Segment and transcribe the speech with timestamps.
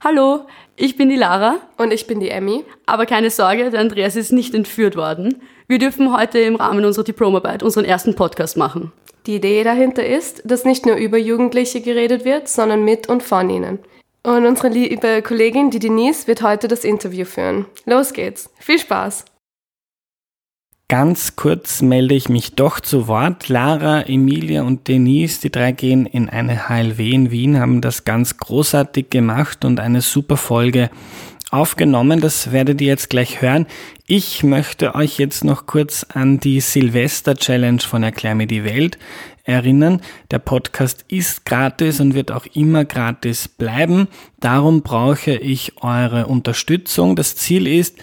[0.00, 0.46] Hallo,
[0.76, 1.56] ich bin die Lara.
[1.76, 2.64] Und ich bin die Emmy.
[2.86, 5.42] Aber keine Sorge, der Andreas ist nicht entführt worden.
[5.66, 8.92] Wir dürfen heute im Rahmen unserer Diplomarbeit unseren ersten Podcast machen.
[9.26, 13.50] Die Idee dahinter ist, dass nicht nur über Jugendliche geredet wird, sondern mit und von
[13.50, 13.80] ihnen.
[14.22, 17.66] Und unsere liebe Kollegin, die Denise, wird heute das Interview führen.
[17.84, 18.50] Los geht's.
[18.60, 19.24] Viel Spaß!
[20.90, 23.50] Ganz kurz melde ich mich doch zu Wort.
[23.50, 28.38] Lara, Emilia und Denise, die drei gehen in eine HLW in Wien, haben das ganz
[28.38, 30.88] großartig gemacht und eine super Folge
[31.50, 32.22] aufgenommen.
[32.22, 33.66] Das werdet ihr jetzt gleich hören.
[34.06, 38.98] Ich möchte euch jetzt noch kurz an die Silvester Challenge von Erklär mir die Welt
[39.44, 40.02] erinnern.
[40.30, 44.08] Der Podcast ist gratis und wird auch immer gratis bleiben.
[44.40, 47.16] Darum brauche ich eure Unterstützung.
[47.16, 47.96] Das Ziel ist,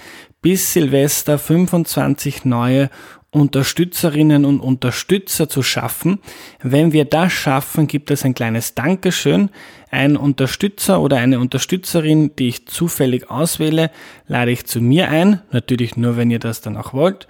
[0.45, 2.91] bis Silvester 25 neue
[3.31, 6.19] Unterstützerinnen und Unterstützer zu schaffen.
[6.61, 9.49] Wenn wir das schaffen, gibt es ein kleines Dankeschön.
[9.89, 13.89] Ein Unterstützer oder eine Unterstützerin, die ich zufällig auswähle,
[14.27, 15.41] lade ich zu mir ein.
[15.49, 17.27] Natürlich nur, wenn ihr das dann auch wollt.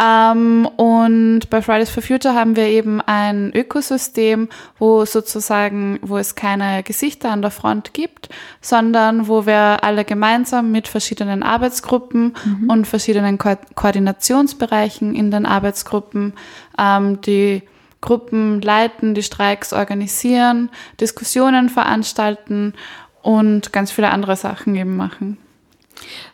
[0.00, 4.48] Ähm, und bei Fridays for Future haben wir eben ein Ökosystem,
[4.78, 8.28] wo sozusagen, wo es keine Gesichter an der Front gibt,
[8.60, 12.70] sondern wo wir alle gemeinsam mit verschiedenen Arbeitsgruppen mhm.
[12.70, 16.34] und verschiedenen Ko Koordinationsbereichen in den Arbeitsgruppen
[16.78, 17.62] ähm, die
[18.00, 20.70] Gruppen leiten, die Streiks organisieren,
[21.00, 22.74] Diskussionen veranstalten
[23.22, 25.38] und ganz viele andere Sachen eben machen.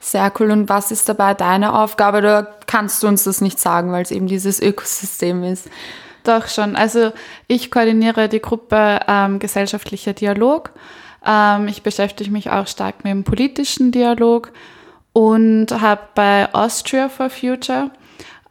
[0.01, 0.51] Sehr cool.
[0.51, 2.19] Und was ist dabei deine Aufgabe?
[2.19, 5.69] Oder kannst du uns das nicht sagen, weil es eben dieses Ökosystem ist?
[6.25, 6.77] Doch schon.
[6.77, 7.12] Also
[7.47, 10.73] ich koordiniere die Gruppe ähm, gesellschaftlicher Dialog.
[11.25, 14.53] Ähm, ich beschäftige mich auch stark mit dem politischen Dialog
[15.12, 17.91] und habe bei Austria for Future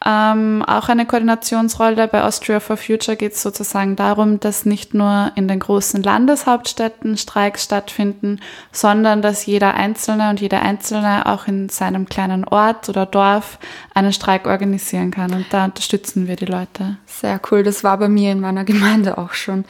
[0.06, 2.08] ähm, auch eine Koordinationsrolle.
[2.08, 7.18] Bei Austria for Future geht es sozusagen darum, dass nicht nur in den großen Landeshauptstädten
[7.18, 8.40] Streiks stattfinden,
[8.72, 13.58] sondern dass jeder Einzelne und jeder Einzelne auch in seinem kleinen Ort oder Dorf
[13.96, 15.34] einen Streik organisieren kann.
[15.34, 16.98] Und da unterstützen wir die Leute.
[17.08, 17.64] Sehr cool.
[17.64, 19.66] Das war bei mir in meiner Gemeinde auch schon.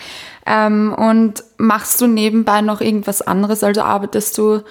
[0.45, 3.63] Ähm, und machst du nebenbei noch irgendwas anderes?
[3.63, 4.61] Also arbeitest du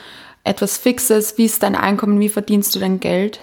[0.45, 1.39] etwas Fixes?
[1.39, 2.21] Wie ist dein Einkommen?
[2.21, 3.41] Wie verdienst du dein Geld?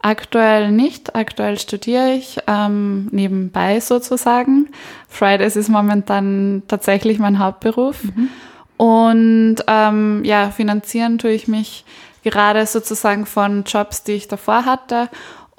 [0.00, 1.16] Aktuell nicht.
[1.16, 4.68] Aktuell studiere ich ähm, nebenbei sozusagen.
[5.08, 8.04] Fridays ist momentan tatsächlich mein Hauptberuf.
[8.04, 8.28] Mhm.
[8.76, 11.84] Und ähm, ja, finanzieren tue ich mich
[12.22, 15.08] gerade sozusagen von Jobs, die ich davor hatte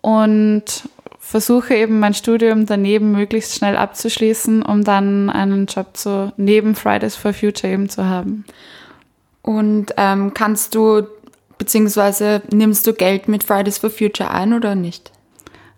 [0.01, 0.83] und
[1.19, 7.17] versuche eben mein Studium daneben möglichst schnell abzuschließen, um dann einen Job zu neben Fridays
[7.17, 8.45] for Future eben zu haben.
[9.41, 11.03] Und ähm, kannst du,
[11.57, 15.11] beziehungsweise nimmst du Geld mit Fridays for Future ein oder nicht?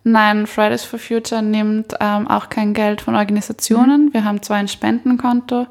[0.03, 4.05] Nein, Fridays for Future nimmt ähm, auch kein Geld von Organisationen.
[4.05, 4.13] Mhm.
[4.13, 5.67] Wir haben zwar ein Spendenkonto,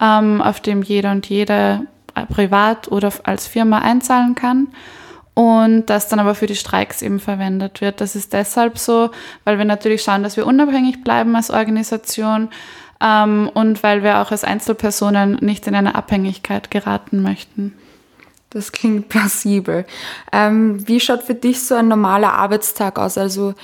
[0.00, 4.68] ähm, auf dem jeder und jede äh, privat oder als Firma einzahlen kann
[5.34, 8.00] und das dann aber für die Streiks eben verwendet wird.
[8.00, 9.10] Das ist deshalb so,
[9.44, 12.50] weil wir natürlich schauen, dass wir unabhängig bleiben als Organisation
[13.02, 17.74] ähm, und weil wir auch als Einzelpersonen nicht in eine Abhängigkeit geraten möchten.
[18.52, 19.84] Das klingt plausibel.
[20.32, 23.18] Ähm, wie schaut für dich so ein normaler Arbeitstag aus?
[23.18, 23.54] Also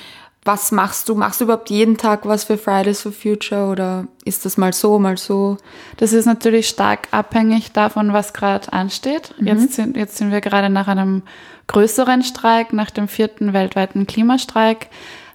[0.49, 1.15] was machst du?
[1.15, 4.99] Machst du überhaupt jeden Tag was für Fridays for Future oder ist das mal so,
[4.99, 5.59] mal so?
[5.99, 9.35] Das ist natürlich stark abhängig davon, was gerade ansteht.
[9.39, 9.47] Mhm.
[9.47, 11.23] Jetzt, sind, jetzt sind wir gerade nach einem
[11.67, 14.89] größeren Streik, nach dem vierten weltweiten Klimastreik.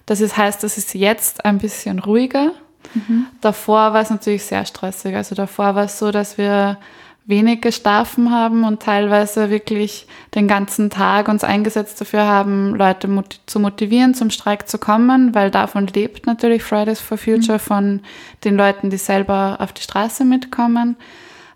[0.04, 2.50] Das ist, heißt, das ist jetzt ein bisschen ruhiger.
[2.94, 3.26] Mhm.
[3.40, 5.14] Davor war es natürlich sehr stressig.
[5.14, 6.78] Also davor war es so, dass wir
[7.26, 13.40] wenig geschlafen haben und teilweise wirklich den ganzen Tag uns eingesetzt dafür haben, Leute mot
[13.46, 17.62] zu motivieren, zum Streik zu kommen, weil davon lebt natürlich Fridays for Future, mhm.
[17.62, 18.00] von
[18.44, 20.96] den Leuten, die selber auf die Straße mitkommen.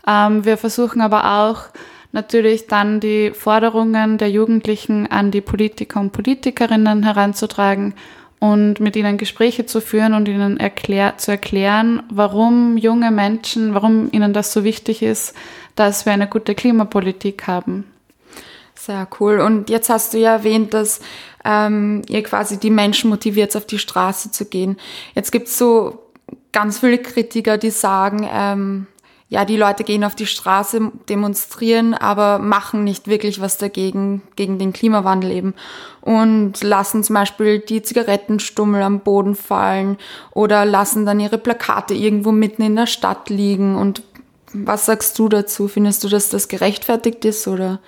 [0.07, 1.65] Ähm, wir versuchen aber auch
[2.13, 7.95] natürlich dann die Forderungen der Jugendlichen an die Politiker und Politikerinnen heranzutragen
[8.41, 14.09] und mit ihnen Gespräche zu führen und ihnen erklär, zu erklären, warum junge Menschen, warum
[14.13, 15.35] ihnen das so wichtig ist,
[15.75, 17.85] dass wir eine gute Klimapolitik haben.
[18.75, 19.41] Sehr cool.
[19.41, 21.01] Und jetzt hast du ja erwähnt, dass
[21.45, 24.77] ähm, ihr quasi die Menschen motiviert, auf die Straße zu gehen.
[25.15, 26.01] Jetzt gibt es so
[26.53, 28.87] ganz viele Kritiker, die sagen, ähm,
[29.31, 34.59] ja, die Leute gehen auf die Straße, demonstrieren, aber machen nicht wirklich was dagegen, gegen
[34.59, 35.55] den Klimawandel eben.
[36.01, 39.99] Und lassen zum Beispiel die Zigarettenstummel am Boden fallen
[40.33, 43.77] oder lassen dann ihre Plakate irgendwo mitten in der Stadt liegen.
[43.77, 44.03] Und
[44.55, 45.69] was sagst du dazu?
[45.69, 47.81] Findest du, dass das gerechtfertigt ist oder?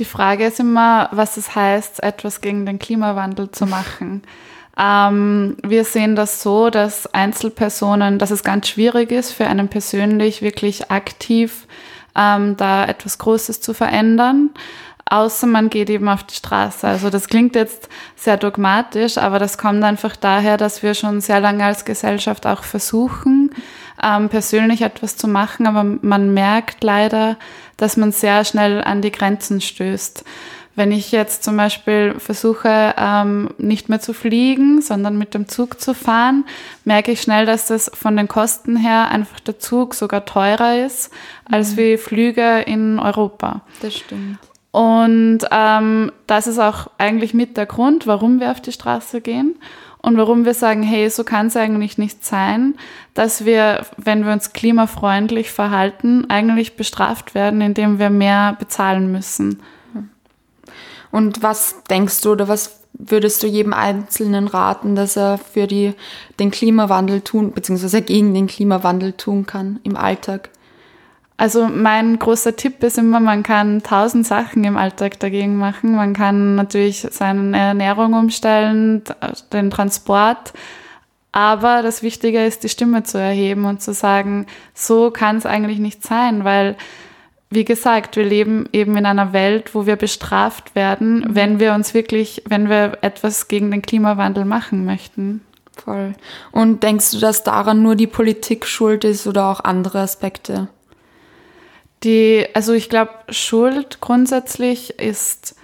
[0.00, 4.22] Die Frage ist immer, was es heißt, etwas gegen den Klimawandel zu machen.
[4.78, 10.42] Ähm, wir sehen das so, dass Einzelpersonen, dass es ganz schwierig ist, für einen persönlich
[10.42, 11.66] wirklich aktiv
[12.16, 14.50] ähm, da etwas Großes zu verändern.
[15.04, 16.86] Außer man geht eben auf die Straße.
[16.86, 21.40] Also das klingt jetzt sehr dogmatisch, aber das kommt einfach daher, dass wir schon sehr
[21.40, 23.50] lange als Gesellschaft auch versuchen,
[24.02, 27.36] ähm, persönlich etwas zu machen, aber man merkt leider,
[27.76, 30.24] dass man sehr schnell an die Grenzen stößt.
[30.74, 35.80] Wenn ich jetzt zum Beispiel versuche, ähm, nicht mehr zu fliegen, sondern mit dem Zug
[35.80, 36.44] zu fahren,
[36.84, 41.12] merke ich schnell, dass das von den Kosten her einfach der Zug sogar teurer ist
[41.44, 41.76] als mhm.
[41.76, 43.60] wie Flüge in Europa.
[43.82, 44.38] Das stimmt.
[44.70, 49.56] Und ähm, das ist auch eigentlich mit der Grund, warum wir auf die Straße gehen
[49.98, 52.74] und warum wir sagen, hey, so kann es eigentlich nicht sein,
[53.12, 59.62] dass wir, wenn wir uns klimafreundlich verhalten, eigentlich bestraft werden, indem wir mehr bezahlen müssen.
[61.12, 65.94] Und was denkst du oder was würdest du jedem Einzelnen raten, dass er für die,
[66.40, 70.50] den Klimawandel tun, beziehungsweise gegen den Klimawandel tun kann im Alltag?
[71.36, 75.96] Also mein großer Tipp ist immer, man kann tausend Sachen im Alltag dagegen machen.
[75.96, 79.02] Man kann natürlich seine Ernährung umstellen,
[79.52, 80.52] den Transport.
[81.32, 85.78] Aber das Wichtige ist, die Stimme zu erheben und zu sagen, so kann es eigentlich
[85.78, 86.76] nicht sein, weil
[87.54, 91.34] wie gesagt, wir leben eben in einer Welt, wo wir bestraft werden, mhm.
[91.34, 95.42] wenn wir uns wirklich, wenn wir etwas gegen den Klimawandel machen möchten.
[95.76, 96.14] Voll.
[96.50, 100.68] Und denkst du, dass daran nur die Politik schuld ist oder auch andere Aspekte?
[102.04, 105.54] Die, also ich glaube, Schuld grundsätzlich ist,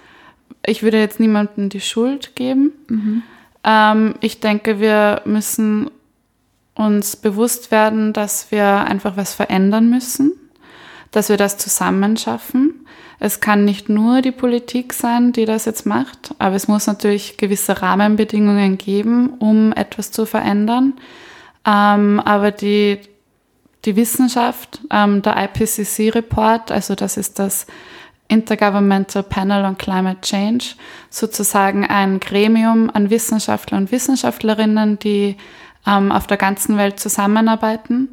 [0.65, 2.71] ich würde jetzt niemandem die Schuld geben.
[2.87, 3.23] Mhm.
[3.63, 5.91] Ähm, ich denke, wir müssen
[6.75, 10.31] uns bewusst werden, dass wir einfach was verändern müssen
[11.11, 12.85] dass wir das zusammen schaffen.
[13.19, 17.37] Es kann nicht nur die Politik sein, die das jetzt macht, aber es muss natürlich
[17.37, 20.93] gewisse Rahmenbedingungen geben, um etwas zu verändern.
[21.65, 22.99] Ähm, aber die,
[23.83, 27.67] die Wissenschaft, ähm, der IPCC-Report, also das ist das
[28.29, 30.75] Intergovernmental Panel on Climate Change,
[31.09, 35.35] sozusagen ein Gremium an Wissenschaftler und Wissenschaftlerinnen, die
[35.85, 38.09] ähm, auf der ganzen Welt zusammenarbeiten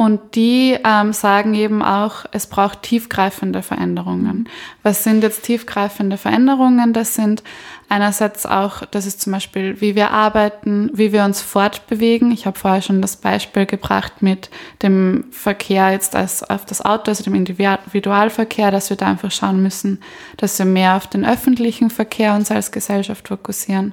[0.00, 4.48] und die ähm, sagen eben auch, es braucht tiefgreifende Veränderungen.
[4.82, 6.94] Was sind jetzt tiefgreifende Veränderungen?
[6.94, 7.42] Das sind
[7.90, 12.32] einerseits auch, das ist zum Beispiel, wie wir arbeiten, wie wir uns fortbewegen.
[12.32, 14.48] Ich habe vorher schon das Beispiel gebracht mit
[14.82, 19.62] dem Verkehr jetzt als auf das Auto, also dem Individualverkehr, dass wir da einfach schauen
[19.62, 20.00] müssen,
[20.38, 23.92] dass wir mehr auf den öffentlichen Verkehr uns als Gesellschaft fokussieren,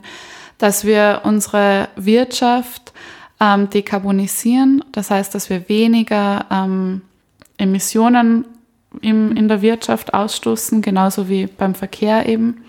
[0.58, 2.94] dass wir unsere Wirtschaft
[3.40, 4.84] ähm, dekarbonisieren.
[4.92, 7.02] Das heißt, dass wir weniger ähm,
[7.58, 8.46] Emissionen
[9.02, 12.64] im, in der Wirtschaft ausstoßen, genauso wie beim Verkehr eben.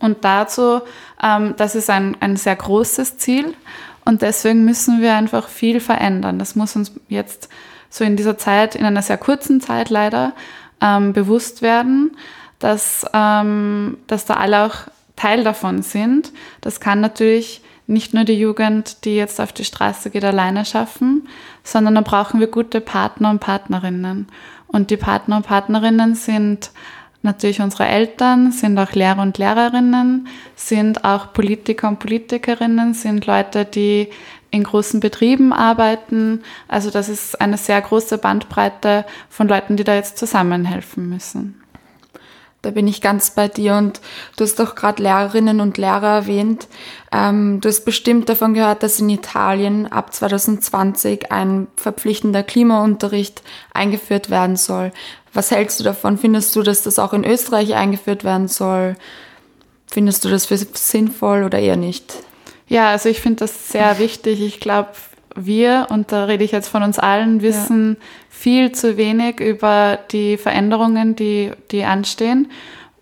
[0.00, 0.80] Und dazu,
[1.22, 3.54] ähm, das ist ein, ein sehr großes Ziel
[4.04, 6.38] und deswegen müssen wir einfach viel verändern.
[6.38, 7.48] Das muss uns jetzt
[7.88, 10.32] so in dieser Zeit, in einer sehr kurzen Zeit leider,
[10.80, 12.16] ähm, bewusst werden,
[12.58, 14.76] dass, ähm, dass da alle auch
[15.14, 16.32] Teil davon sind.
[16.60, 21.28] Das kann natürlich nicht nur die Jugend, die jetzt auf die Straße geht, alleine schaffen,
[21.62, 24.26] sondern da brauchen wir gute Partner und Partnerinnen.
[24.66, 26.70] Und die Partner und Partnerinnen sind
[27.22, 33.64] natürlich unsere Eltern, sind auch Lehrer und Lehrerinnen, sind auch Politiker und Politikerinnen, sind Leute,
[33.64, 34.08] die
[34.50, 36.42] in großen Betrieben arbeiten.
[36.68, 41.60] Also das ist eine sehr große Bandbreite von Leuten, die da jetzt zusammenhelfen müssen.
[42.66, 44.00] Da bin ich ganz bei dir und
[44.36, 46.66] du hast doch gerade Lehrerinnen und Lehrer erwähnt.
[47.12, 53.42] Ähm, du hast bestimmt davon gehört, dass in Italien ab 2020 ein verpflichtender Klimaunterricht
[53.72, 54.90] eingeführt werden soll.
[55.32, 56.18] Was hältst du davon?
[56.18, 58.96] Findest du, dass das auch in Österreich eingeführt werden soll?
[59.86, 62.14] Findest du das für sinnvoll oder eher nicht?
[62.66, 64.42] Ja, also ich finde das sehr wichtig.
[64.42, 64.88] Ich glaube,
[65.36, 68.06] wir, und da rede ich jetzt von uns allen, wissen ja.
[68.38, 72.50] Viel zu wenig über die Veränderungen, die, die anstehen,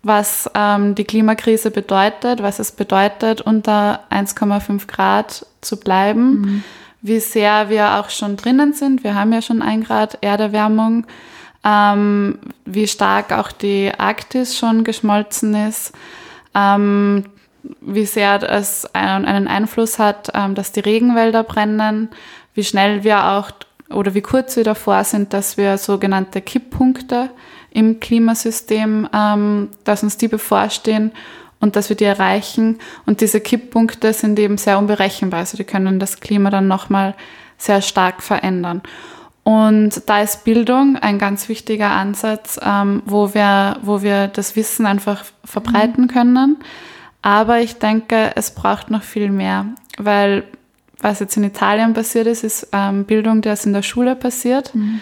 [0.01, 6.63] was ähm, die Klimakrise bedeutet, was es bedeutet, unter 1,5 Grad zu bleiben, mhm.
[7.01, 9.03] wie sehr wir auch schon drinnen sind.
[9.03, 11.05] Wir haben ja schon ein Grad Erderwärmung,
[11.65, 15.91] ähm, wie stark auch die Arktis schon geschmolzen ist.
[16.55, 17.25] Ähm,
[17.81, 22.09] wie sehr es einen Einfluss hat, ähm, dass die Regenwälder brennen,
[22.53, 23.51] wie schnell wir auch
[23.89, 27.29] oder wie kurz wir davor sind, dass wir sogenannte Kipppunkte
[27.71, 31.11] im Klimasystem, ähm, dass uns die bevorstehen
[31.59, 32.79] und dass wir die erreichen.
[33.05, 37.15] Und diese Kipppunkte sind eben sehr unberechenbar, also die können das Klima dann nochmal
[37.57, 38.81] sehr stark verändern.
[39.43, 44.87] Und da ist Bildung ein ganz wichtiger Ansatz, ähm, wo, wir, wo wir das Wissen
[44.87, 46.57] einfach verbreiten können.
[47.21, 49.67] Aber ich denke, es braucht noch viel mehr,
[49.99, 50.45] weil
[50.99, 54.73] was jetzt in Italien passiert ist, ist ähm, Bildung, die ist in der Schule passiert.
[54.73, 55.01] Mhm.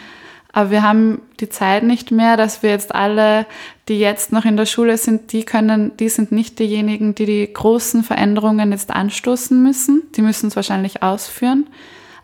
[0.55, 3.47] Aber wir haben die Zeit nicht mehr, dass wir jetzt alle,
[3.87, 7.51] die jetzt noch in der Schule sind, die können, die sind nicht diejenigen, die die
[7.51, 10.03] großen Veränderungen jetzt anstoßen müssen.
[10.15, 11.67] Die müssen es wahrscheinlich ausführen.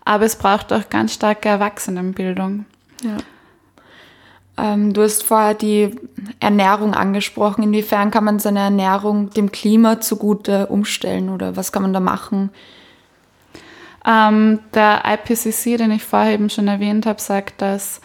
[0.04, 2.66] Aber es braucht auch ganz starke Erwachsenenbildung.
[3.02, 3.16] Ja.
[4.56, 5.96] Ähm, du hast vorher die
[6.38, 7.64] Ernährung angesprochen.
[7.64, 12.50] Inwiefern kann man seine Ernährung dem Klima zugute umstellen oder was kann man da machen?
[14.06, 18.00] Ähm, der IPCC, den ich vorher eben schon erwähnt habe, sagt, dass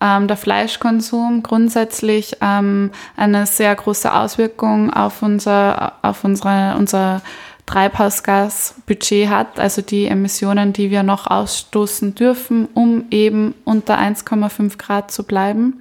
[0.00, 7.22] ähm, der Fleischkonsum grundsätzlich ähm, eine sehr große Auswirkung auf unser, auf unsere, unser
[7.66, 15.10] Treibhausgasbudget hat, also die Emissionen, die wir noch ausstoßen dürfen, um eben unter 1,5 Grad
[15.10, 15.80] zu bleiben.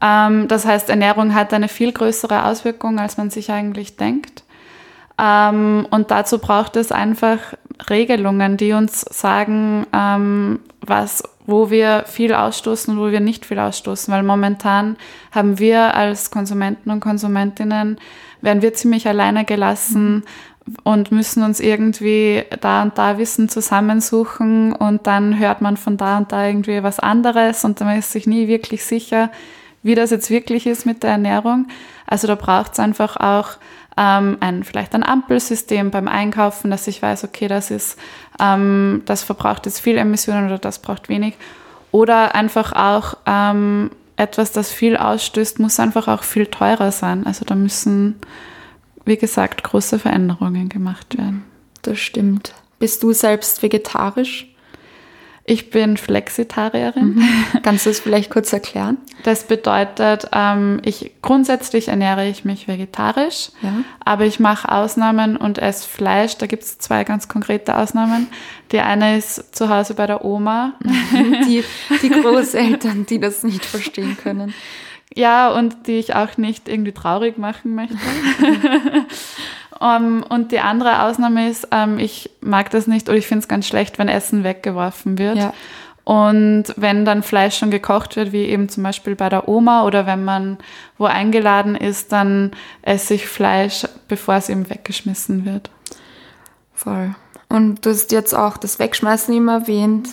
[0.00, 4.42] Ähm, das heißt, Ernährung hat eine viel größere Auswirkung, als man sich eigentlich denkt.
[5.18, 7.38] Ähm, und dazu braucht es einfach
[7.88, 13.58] Regelungen, die uns sagen, ähm, was, wo wir viel ausstoßen und wo wir nicht viel
[13.58, 14.12] ausstoßen.
[14.12, 14.96] Weil momentan
[15.32, 17.98] haben wir als Konsumenten und Konsumentinnen,
[18.40, 20.22] werden wir ziemlich alleine gelassen, mhm
[20.84, 26.18] und müssen uns irgendwie da und da Wissen zusammensuchen und dann hört man von da
[26.18, 29.30] und da irgendwie was anderes und man ist sich nie wirklich sicher,
[29.82, 31.68] wie das jetzt wirklich ist mit der Ernährung.
[32.06, 33.50] Also da braucht es einfach auch
[33.98, 37.98] ähm, ein, vielleicht ein Ampelsystem beim Einkaufen, dass ich weiß, okay, das ist,
[38.40, 41.34] ähm, das verbraucht jetzt viel Emissionen oder das braucht wenig.
[41.90, 47.26] Oder einfach auch ähm, etwas, das viel ausstößt, muss einfach auch viel teurer sein.
[47.26, 48.16] Also da müssen
[49.08, 51.44] wie gesagt, große Veränderungen gemacht werden.
[51.82, 52.54] Das stimmt.
[52.78, 54.47] Bist du selbst vegetarisch?
[55.50, 57.14] Ich bin Flexitarierin.
[57.14, 57.28] Mhm.
[57.62, 58.98] Kannst du es vielleicht kurz erklären?
[59.22, 63.72] Das bedeutet, ähm, ich grundsätzlich ernähre ich mich vegetarisch, ja.
[64.04, 66.36] aber ich mache Ausnahmen und esse Fleisch.
[66.36, 68.28] Da gibt es zwei ganz konkrete Ausnahmen.
[68.72, 70.74] Die eine ist zu Hause bei der Oma.
[71.46, 71.64] Die,
[72.02, 74.52] die Großeltern, die das nicht verstehen können.
[75.18, 77.96] Ja, und die ich auch nicht irgendwie traurig machen möchte.
[79.80, 83.26] um, ähm, und die andere Ausnahme ist, um, ähm, ich mag das nicht oder ich
[83.26, 85.36] finde es ganz schlecht, wenn Essen weggeworfen wird.
[85.36, 85.52] Ja.
[86.04, 90.06] Und wenn dann Fleisch schon gekocht wird, wie eben zum Beispiel bei der Oma oder
[90.06, 90.56] wenn man
[90.98, 95.68] wo eingeladen ist, dann esse ich Fleisch, bevor es eben weggeschmissen wird.
[96.74, 97.16] Voll.
[97.48, 100.10] Und du hast jetzt auch das Wegschmeißen immer erwähnt.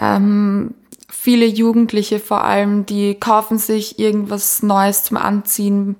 [0.00, 0.74] Ähm,
[1.08, 5.96] viele Jugendliche vor allem, die kaufen sich irgendwas Neues zum Anziehen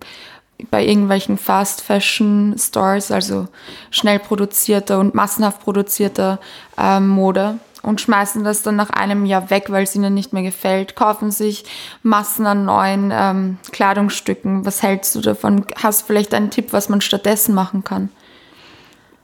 [0.70, 3.48] bei irgendwelchen Fast Fashion Stores, also
[3.90, 6.38] schnell produzierter und massenhaft produzierter
[6.78, 7.58] ähm, Mode.
[7.82, 11.30] und schmeißen das dann nach einem Jahr weg, weil es ihnen nicht mehr gefällt, kaufen
[11.30, 11.64] sich
[12.02, 14.64] Massen an neuen ähm, Kleidungsstücken.
[14.64, 15.66] Was hältst du davon?
[15.82, 18.08] Hast du vielleicht einen Tipp, was man stattdessen machen kann?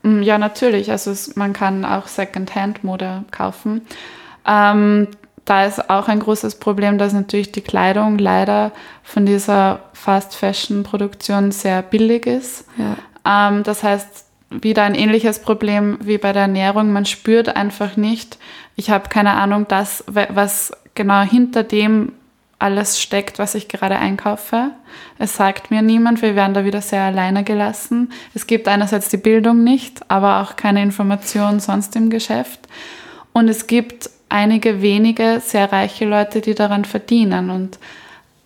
[0.03, 0.91] Mm, ja, natürlich.
[0.91, 3.81] Also es, man kann auch Second-Hand-Mode kaufen.
[4.45, 5.07] Ähm,
[5.45, 8.71] da ist auch ein großes Problem, dass natürlich die Kleidung leider
[9.03, 12.65] von dieser Fast-Fashion-Produktion sehr billig ist.
[12.77, 13.49] Ja.
[13.49, 16.91] Ähm, das heißt, wieder ein ähnliches Problem wie bei der Ernährung.
[16.91, 18.37] Man spürt einfach nicht,
[18.75, 22.13] ich habe keine Ahnung, das, was genau hinter dem
[22.59, 24.71] alles steckt, was ich gerade einkaufe.
[25.17, 28.11] Es sagt mir niemand, wir werden da wieder sehr alleine gelassen.
[28.35, 32.59] Es gibt einerseits die Bildung nicht, aber auch keine Information sonst im Geschäft.
[33.33, 37.49] Und es gibt einige wenige sehr reiche Leute, die daran verdienen.
[37.49, 37.77] Und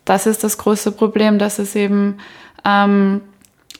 [0.04, 2.18] das ist das große Problem, dass es eben
[2.64, 3.20] ähm,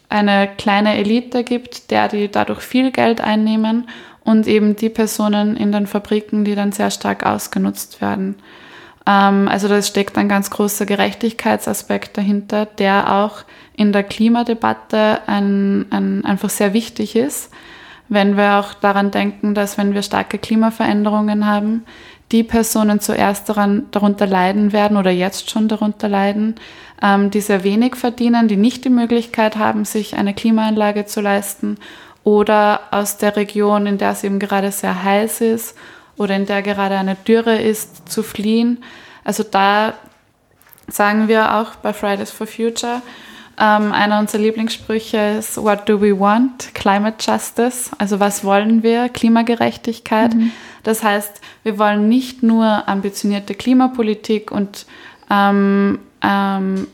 [0.09, 3.89] eine kleine Elite gibt, der die dadurch viel Geld einnehmen
[4.25, 8.37] und eben die Personen in den Fabriken, die dann sehr stark ausgenutzt werden.
[9.07, 13.45] Ähm, also da steckt ein ganz großer Gerechtigkeitsaspekt dahinter, der auch
[13.77, 17.51] in der Klimadebatte ein, ein, einfach sehr wichtig ist,
[18.09, 21.85] wenn wir auch daran denken, dass wenn wir starke Klimaveränderungen haben,
[22.33, 26.57] die Personen zuerst daran, darunter leiden werden oder jetzt schon darunter leiden,
[27.03, 31.79] ähm, die sehr wenig verdienen, die nicht die Möglichkeit haben, sich eine Klimaanlage zu leisten
[32.25, 35.77] oder aus der Region, in der es eben gerade sehr heiß ist
[36.17, 38.83] oder in der gerade eine Dürre ist, zu fliehen.
[39.23, 39.95] Also da
[40.89, 43.03] sagen wir auch bei Fridays for Future,
[43.59, 46.75] ähm, einer unserer Lieblingssprüche ist What do we want?
[46.75, 47.91] Climate Justice.
[47.99, 49.09] Also was wollen wir?
[49.09, 50.35] Klimagerechtigkeit.
[50.35, 50.53] Mhm.
[50.83, 54.87] Das heißt, wir wollen nicht nur ambitionierte Klimapolitik und
[55.31, 56.87] ähm, ähm,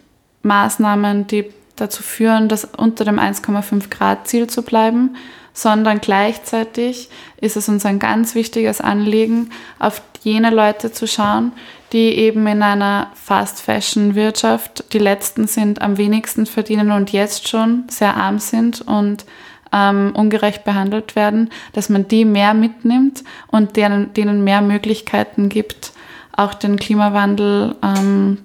[0.43, 5.17] Maßnahmen, die dazu führen, dass unter dem 1,5 Grad Ziel zu bleiben,
[5.53, 7.09] sondern gleichzeitig
[7.41, 11.53] ist es uns ein ganz wichtiges Anliegen, auf jene Leute zu schauen,
[11.93, 18.17] die eben in einer Fast-Fashion-Wirtschaft die letzten sind, am wenigsten verdienen und jetzt schon sehr
[18.17, 19.27] arm sind und
[19.73, 25.93] ähm, ungerecht behandelt werden, dass man die mehr mitnimmt und denen, denen mehr Möglichkeiten gibt,
[26.35, 28.39] auch den Klimawandel ähm,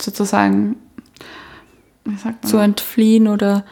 [0.00, 0.76] sozusagen
[2.42, 3.64] zu entfliehen oder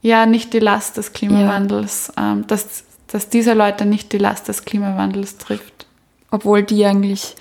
[0.00, 2.32] ja, nicht die Last des Klimawandels, ja.
[2.32, 5.86] ähm, dass, dass diese Leute nicht die Last des Klimawandels trifft.
[6.30, 7.36] Obwohl die eigentlich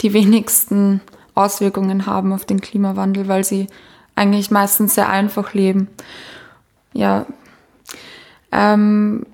[0.00, 1.00] die wenigsten
[1.34, 3.66] Auswirkungen haben auf den Klimawandel, weil sie
[4.14, 5.88] eigentlich meistens sehr einfach leben.
[6.92, 7.26] Ja,
[8.52, 9.26] ähm,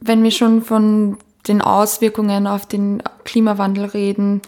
[0.00, 4.42] wenn wir schon von den Auswirkungen auf den Klimawandel reden,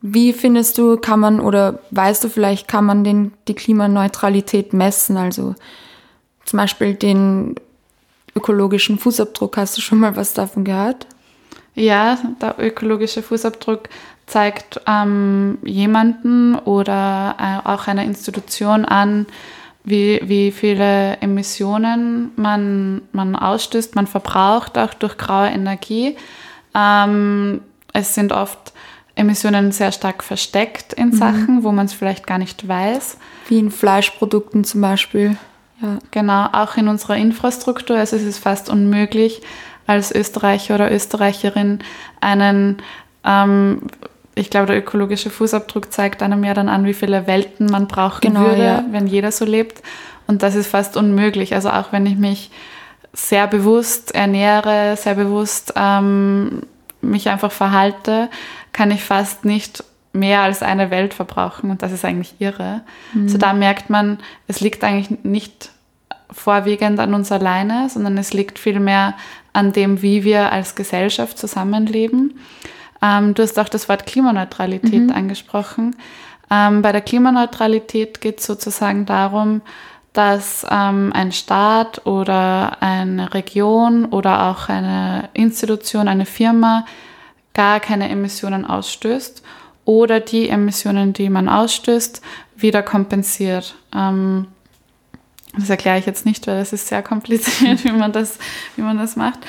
[0.00, 5.16] wie findest du, kann man oder weißt du vielleicht, kann man den, die Klimaneutralität messen?
[5.16, 5.54] Also
[6.44, 7.54] zum Beispiel den
[8.36, 9.56] ökologischen Fußabdruck.
[9.56, 11.06] Hast du schon mal was davon gehört?
[11.74, 13.88] Ja, der ökologische Fußabdruck
[14.26, 19.26] zeigt ähm, jemanden oder äh, auch einer Institution an,
[19.84, 26.16] wie, wie viele Emissionen man, man ausstößt, man verbraucht auch durch graue Energie.
[26.74, 27.60] Ähm,
[27.92, 28.72] es sind oft
[29.14, 31.12] Emissionen sehr stark versteckt in mhm.
[31.16, 33.18] Sachen, wo man es vielleicht gar nicht weiß.
[33.48, 35.36] Wie in Fleischprodukten zum Beispiel.
[35.80, 35.98] Ja.
[36.10, 37.96] Genau, auch in unserer Infrastruktur.
[37.96, 39.42] Also es ist fast unmöglich,
[39.86, 41.80] als Österreicher oder Österreicherin
[42.20, 42.78] einen
[43.22, 43.82] ähm,
[44.34, 48.20] ich glaube, der ökologische Fußabdruck zeigt einem ja dann an, wie viele Welten man brauchen
[48.20, 48.84] genau, würde, ja.
[48.90, 49.82] wenn jeder so lebt.
[50.26, 51.54] Und das ist fast unmöglich.
[51.54, 52.50] Also auch wenn ich mich
[53.12, 56.62] sehr bewusst ernähre, sehr bewusst ähm,
[57.00, 58.28] mich einfach verhalte,
[58.72, 61.70] kann ich fast nicht mehr als eine Welt verbrauchen.
[61.70, 62.80] Und das ist eigentlich irre.
[63.12, 63.28] Mhm.
[63.28, 64.18] So da merkt man,
[64.48, 65.70] es liegt eigentlich nicht
[66.30, 69.14] vorwiegend an uns alleine, sondern es liegt vielmehr
[69.52, 72.34] an dem, wie wir als Gesellschaft zusammenleben.
[73.02, 75.12] Ähm, du hast auch das Wort Klimaneutralität mhm.
[75.12, 75.96] angesprochen.
[76.50, 79.62] Ähm, bei der Klimaneutralität geht es sozusagen darum,
[80.12, 86.86] dass ähm, ein Staat oder eine Region oder auch eine Institution, eine Firma
[87.52, 89.42] gar keine Emissionen ausstößt
[89.84, 92.22] oder die Emissionen, die man ausstößt,
[92.56, 93.74] wieder kompensiert.
[93.94, 94.46] Ähm,
[95.56, 98.38] das erkläre ich jetzt nicht, weil es ist sehr kompliziert, wie man das,
[98.76, 99.40] wie man das macht.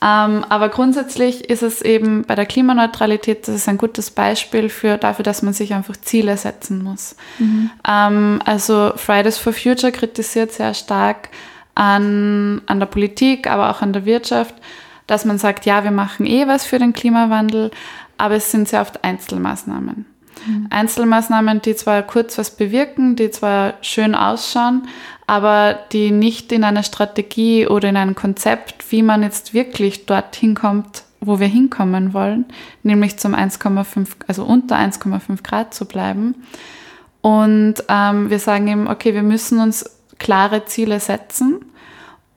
[0.00, 4.96] Ähm, aber grundsätzlich ist es eben bei der Klimaneutralität, das ist ein gutes Beispiel für,
[4.96, 7.16] dafür, dass man sich einfach Ziele setzen muss.
[7.38, 7.70] Mhm.
[7.86, 11.30] Ähm, also Fridays for Future kritisiert sehr stark
[11.74, 14.54] an, an der Politik, aber auch an der Wirtschaft,
[15.08, 17.72] dass man sagt, ja, wir machen eh was für den Klimawandel,
[18.18, 20.06] aber es sind sehr oft Einzelmaßnahmen.
[20.46, 20.66] Mhm.
[20.70, 24.88] Einzelmaßnahmen, die zwar kurz was bewirken, die zwar schön ausschauen,
[25.26, 30.54] aber die nicht in einer Strategie oder in einem Konzept, wie man jetzt wirklich dorthin
[30.54, 32.46] kommt, wo wir hinkommen wollen,
[32.82, 36.34] nämlich zum 1,5, also unter 1,5 Grad zu bleiben.
[37.20, 39.84] Und ähm, wir sagen eben, okay, wir müssen uns
[40.18, 41.64] klare Ziele setzen.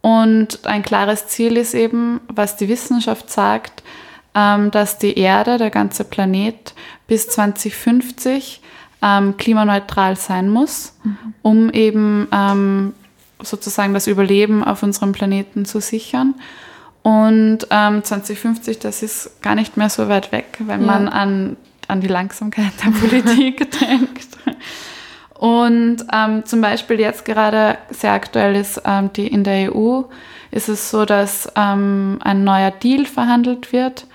[0.01, 3.83] Und ein klares Ziel ist eben, was die Wissenschaft sagt,
[4.33, 6.73] dass die Erde, der ganze Planet,
[7.07, 8.61] bis 2050
[9.01, 11.17] ähm, klimaneutral sein muss, mhm.
[11.41, 12.93] um eben ähm,
[13.41, 16.35] sozusagen das Überleben auf unserem Planeten zu sichern.
[17.03, 20.87] Und ähm, 2050, das ist gar nicht mehr so weit weg, wenn ja.
[20.87, 24.27] man an, an die Langsamkeit der Politik denkt.
[25.33, 30.03] Und ähm, zum Beispiel jetzt gerade sehr aktuell ist ähm, die in der EU
[30.51, 34.05] ist es so, dass ähm, ein neuer Deal verhandelt wird,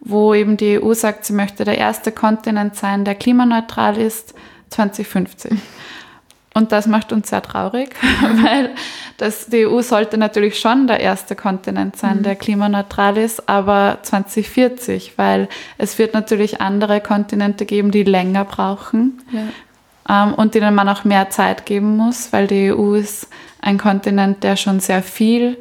[0.00, 4.34] wo eben die EU sagt, sie möchte der erste Kontinent sein, der klimaneutral ist
[4.70, 5.52] 2050.
[6.54, 7.94] Und das macht uns sehr traurig,
[8.42, 8.70] weil
[9.16, 12.22] das, die EU sollte natürlich schon der erste Kontinent sein, mhm.
[12.22, 19.20] der klimaneutral ist, aber 2040, weil es wird natürlich andere Kontinente geben, die länger brauchen
[19.32, 20.24] ja.
[20.24, 23.28] ähm, und denen man auch mehr Zeit geben muss, weil die EU ist
[23.60, 25.58] ein Kontinent, der schon sehr viel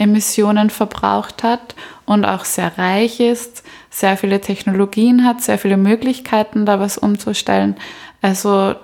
[0.00, 1.74] Emissionen verbraucht hat
[2.06, 7.76] und auch sehr reich ist, sehr viele Technologien hat, sehr viele Möglichkeiten, da was umzustellen.
[8.22, 8.74] Also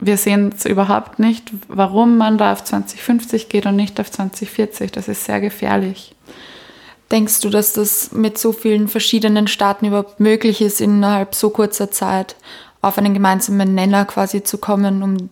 [0.00, 4.92] wir sehen es überhaupt nicht, warum man da auf 2050 geht und nicht auf 2040.
[4.92, 6.14] Das ist sehr gefährlich.
[7.10, 11.90] Denkst du, dass das mit so vielen verschiedenen Staaten überhaupt möglich ist, innerhalb so kurzer
[11.90, 12.36] Zeit
[12.82, 15.30] auf einen gemeinsamen Nenner quasi zu kommen, um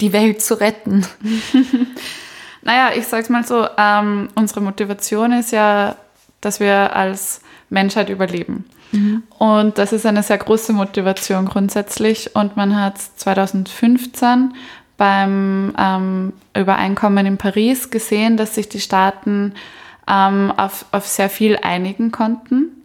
[0.00, 1.06] die Welt zu retten?
[2.68, 5.96] naja, ich sag's mal so, ähm, unsere Motivation ist ja,
[6.42, 8.66] dass wir als Menschheit überleben.
[8.92, 9.22] Mhm.
[9.38, 12.36] Und das ist eine sehr große Motivation grundsätzlich.
[12.36, 14.52] Und man hat 2015
[14.98, 19.54] beim ähm, Übereinkommen in Paris gesehen, dass sich die Staaten
[20.06, 22.84] ähm, auf, auf sehr viel einigen konnten.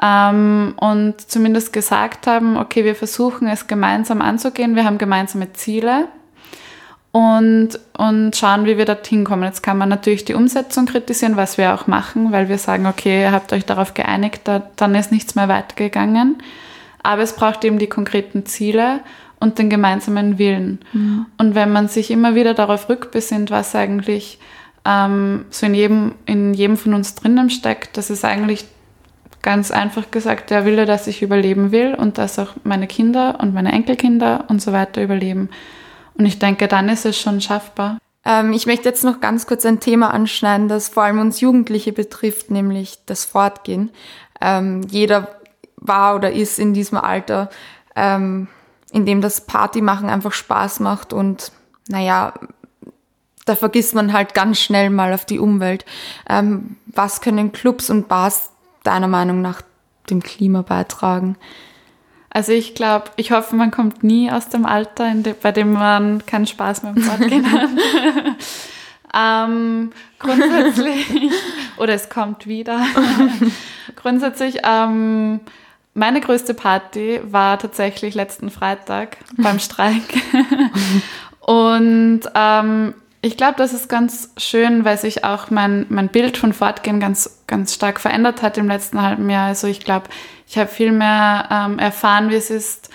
[0.00, 6.06] Ähm, und zumindest gesagt haben, okay, wir versuchen es gemeinsam anzugehen, wir haben gemeinsame Ziele
[7.12, 9.44] und, und schauen, wie wir dorthin kommen.
[9.44, 13.22] Jetzt kann man natürlich die Umsetzung kritisieren, was wir auch machen, weil wir sagen, okay,
[13.22, 16.36] ihr habt euch darauf geeinigt, da, dann ist nichts mehr weitergegangen.
[17.02, 19.00] Aber es braucht eben die konkreten Ziele
[19.40, 20.80] und den gemeinsamen Willen.
[20.92, 21.26] Mhm.
[21.38, 24.38] Und wenn man sich immer wieder darauf rückbesinnt, was eigentlich
[24.84, 28.66] ähm, so in jedem, in jedem von uns drinnen steckt, das ist eigentlich
[29.42, 33.54] ganz einfach gesagt der Wille, dass ich überleben will und dass auch meine Kinder und
[33.54, 35.48] meine Enkelkinder und so weiter überleben.
[36.18, 37.98] Und ich denke, dann ist es schon schaffbar.
[38.24, 41.92] Ähm, ich möchte jetzt noch ganz kurz ein Thema anschneiden, das vor allem uns Jugendliche
[41.92, 43.90] betrifft, nämlich das Fortgehen.
[44.40, 45.28] Ähm, jeder
[45.76, 47.48] war oder ist in diesem Alter,
[47.96, 48.48] ähm,
[48.92, 51.52] in dem das Partymachen einfach Spaß macht und
[51.88, 52.34] naja,
[53.44, 55.86] da vergisst man halt ganz schnell mal auf die Umwelt.
[56.28, 58.50] Ähm, was können Clubs und Bars
[58.82, 59.62] deiner Meinung nach
[60.10, 61.36] dem Klima beitragen?
[62.30, 66.24] Also ich glaube, ich hoffe, man kommt nie aus dem Alter, de, bei dem man
[66.26, 67.70] keinen Spaß mehr im Fortgehen hat.
[69.14, 71.06] ähm, grundsätzlich,
[71.78, 72.84] oder es kommt wieder.
[73.96, 75.40] grundsätzlich, ähm,
[75.94, 80.02] meine größte Party war tatsächlich letzten Freitag beim Streik.
[81.40, 86.52] Und ähm, ich glaube, das ist ganz schön, weil sich auch mein, mein Bild von
[86.52, 89.46] Fortgehen ganz, ganz stark verändert hat im letzten halben Jahr.
[89.46, 90.08] Also ich glaube,
[90.48, 92.90] ich habe viel mehr ähm, erfahren, wie es ist,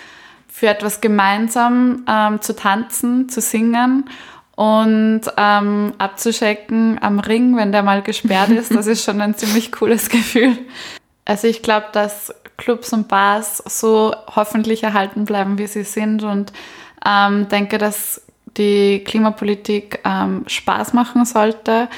[0.48, 4.08] für etwas gemeinsam ähm, zu tanzen, zu singen
[4.56, 8.74] und ähm, abzuschecken am Ring, wenn der mal gesperrt ist.
[8.74, 10.56] Das ist schon ein ziemlich cooles Gefühl.
[11.24, 16.52] Also ich glaube, dass Clubs und Bars so hoffentlich erhalten bleiben, wie sie sind und
[17.04, 18.22] ähm, denke, dass
[18.56, 21.88] die Klimapolitik ähm, Spaß machen sollte,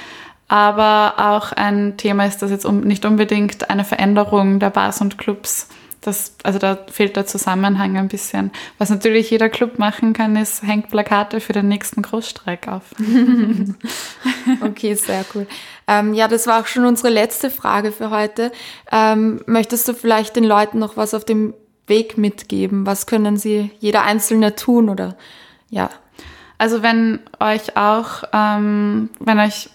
[0.49, 5.19] aber auch ein Thema ist, dass jetzt um, nicht unbedingt eine Veränderung der Bars und
[5.19, 5.69] Clubs
[6.07, 8.53] das, also da fehlt der Zusammenhang ein bisschen.
[8.79, 12.83] Was natürlich jeder Club machen kann, ist, hängt Plakate für den nächsten Großstreik auf.
[14.61, 15.47] okay, sehr cool.
[15.89, 18.53] Ähm, ja, das war auch schon unsere letzte Frage für heute.
[18.93, 21.55] Ähm, möchtest du vielleicht den Leuten noch was auf dem
[21.89, 22.87] Weg mitgeben?
[22.87, 25.17] Was können sie jeder Einzelne tun oder
[25.71, 25.91] ja?
[26.59, 29.69] Also wenn euch auch, ähm, wenn euch,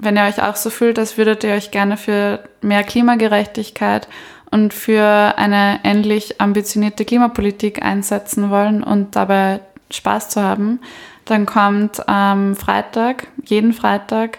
[0.00, 4.08] wenn ihr euch auch so fühlt, als würdet ihr euch gerne für mehr Klimagerechtigkeit
[4.50, 9.60] und für eine endlich ambitionierte Klimapolitik einsetzen wollen und dabei
[9.90, 10.80] Spaß zu haben,
[11.24, 14.38] dann kommt am Freitag, jeden Freitag,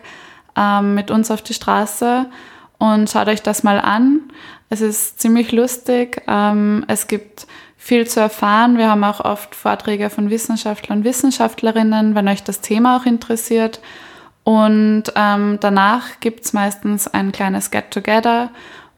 [0.57, 2.25] ähm, mit uns auf die Straße
[2.77, 4.21] und schaut euch das mal an.
[4.69, 6.21] Es ist ziemlich lustig.
[6.27, 7.45] Ähm, es gibt
[7.77, 8.77] viel zu erfahren.
[8.77, 13.79] Wir haben auch oft Vorträge von Wissenschaftlern und Wissenschaftlerinnen, wenn euch das Thema auch interessiert.
[14.43, 18.49] Und ähm, danach gibt es meistens ein kleines Get-Together,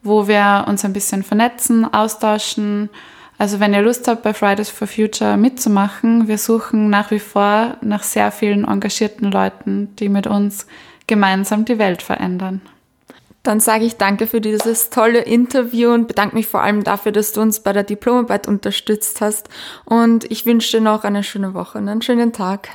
[0.02, 2.90] wo wir uns ein bisschen vernetzen, austauschen.
[3.36, 7.76] Also wenn ihr Lust habt, bei Fridays for Future mitzumachen, wir suchen nach wie vor
[7.80, 10.66] nach sehr vielen engagierten Leuten, die mit uns
[11.06, 12.62] gemeinsam die Welt verändern.
[13.42, 17.32] Dann sage ich danke für dieses tolle Interview und bedanke mich vor allem dafür, dass
[17.32, 19.50] du uns bei der Diplomarbeit unterstützt hast.
[19.84, 22.70] Und ich wünsche dir noch eine schöne Woche und einen schönen Tag.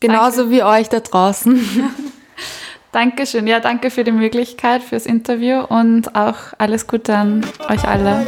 [0.00, 0.56] Genauso danke.
[0.56, 1.60] wie euch da draußen.
[2.92, 3.46] Dankeschön.
[3.46, 8.26] Ja, danke für die Möglichkeit, fürs Interview und auch alles Gute an euch alle.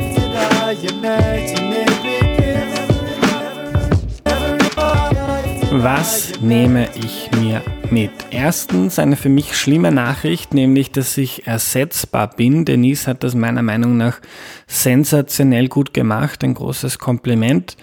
[5.73, 8.11] Was nehme ich mir mit?
[8.31, 12.67] Erstens eine für mich schlimme Nachricht, nämlich, dass ich ersetzbar bin.
[12.67, 14.21] Denise hat das meiner Meinung nach
[14.67, 16.45] sensationell gut gemacht.
[16.45, 17.77] Ein großes Kompliment.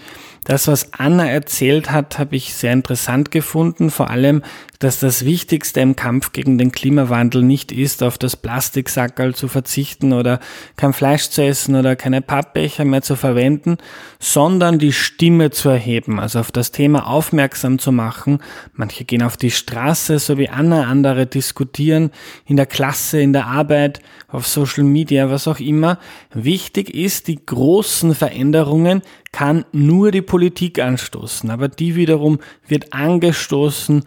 [0.50, 4.42] Das, was Anna erzählt hat, habe ich sehr interessant gefunden, vor allem,
[4.80, 10.14] dass das Wichtigste im Kampf gegen den Klimawandel nicht ist, auf das Plastiksackerl zu verzichten
[10.14, 10.40] oder
[10.78, 13.78] kein Fleisch zu essen oder keine Pappbecher mehr zu verwenden,
[14.20, 18.40] sondern die Stimme zu erheben, also auf das Thema aufmerksam zu machen.
[18.74, 22.12] Manche gehen auf die Straße, so wie Anna, andere diskutieren
[22.46, 26.00] in der Klasse, in der Arbeit, auf Social Media, was auch immer.
[26.34, 34.04] Wichtig ist, die großen Veränderungen kann nur die Politik anstoßen, aber die wiederum wird angestoßen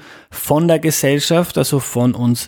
[0.63, 2.47] von der Gesellschaft, also von uns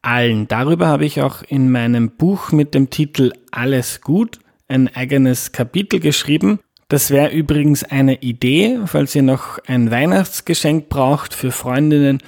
[0.00, 0.48] allen.
[0.48, 4.38] Darüber habe ich auch in meinem Buch mit dem Titel Alles gut
[4.68, 6.60] ein eigenes Kapitel geschrieben.
[6.88, 12.22] Das wäre übrigens eine Idee, falls ihr noch ein Weihnachtsgeschenk braucht für Freundinnen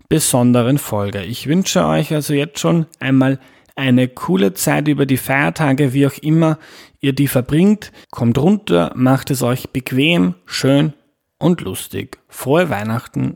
[0.09, 1.23] besonderen Folge.
[1.23, 3.39] Ich wünsche euch also jetzt schon einmal
[3.77, 6.59] eine coole Zeit über die Feiertage, wie auch immer
[7.01, 7.93] ihr die verbringt.
[8.11, 10.93] Kommt runter, macht es euch bequem, schön
[11.39, 12.19] und lustig.
[12.29, 13.35] Frohe Weihnachten.